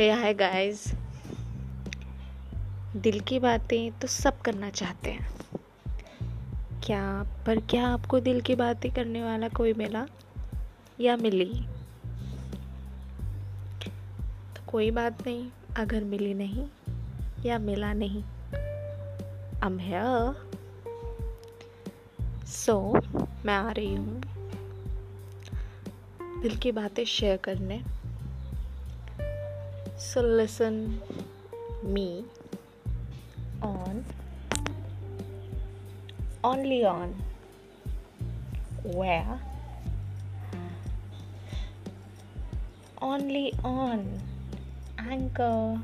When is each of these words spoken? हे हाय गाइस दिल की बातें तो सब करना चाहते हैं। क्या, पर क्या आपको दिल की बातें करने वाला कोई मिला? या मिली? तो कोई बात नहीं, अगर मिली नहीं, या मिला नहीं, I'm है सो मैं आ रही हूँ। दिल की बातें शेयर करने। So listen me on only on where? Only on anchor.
हे 0.00 0.10
हाय 0.10 0.34
गाइस 0.34 0.92
दिल 2.96 3.20
की 3.20 3.38
बातें 3.38 3.92
तो 3.92 4.06
सब 4.06 4.40
करना 4.40 4.70
चाहते 4.70 5.10
हैं। 5.10 5.30
क्या, 6.84 7.26
पर 7.46 7.60
क्या 7.60 7.88
आपको 7.88 8.20
दिल 8.20 8.40
की 8.40 8.54
बातें 8.54 8.94
करने 8.94 9.22
वाला 9.22 9.48
कोई 9.48 9.72
मिला? 9.72 10.06
या 11.00 11.16
मिली? 11.16 11.66
तो 14.56 14.60
कोई 14.68 14.90
बात 14.90 15.26
नहीं, 15.26 15.50
अगर 15.76 16.04
मिली 16.04 16.34
नहीं, 16.34 16.66
या 17.44 17.58
मिला 17.58 17.92
नहीं, 17.92 18.22
I'm 19.60 19.80
है 19.80 20.32
सो 22.46 22.98
मैं 23.46 23.54
आ 23.54 23.70
रही 23.70 23.94
हूँ। 23.94 24.20
दिल 26.42 26.56
की 26.56 26.72
बातें 26.72 27.04
शेयर 27.04 27.36
करने। 27.36 27.99
So 30.00 30.22
listen 30.22 30.98
me 31.82 32.24
on 33.60 34.02
only 36.42 36.84
on 36.86 37.14
where? 38.82 39.38
Only 43.02 43.52
on 43.62 44.20
anchor. 44.98 45.78